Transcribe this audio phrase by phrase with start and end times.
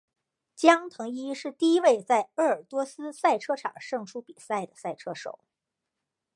[0.55, 5.37] 江腾一是第一位在鄂尔多斯赛车场胜出比赛的赛车手。